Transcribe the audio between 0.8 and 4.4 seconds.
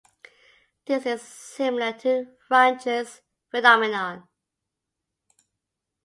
This is similar to Runge's phenomenon.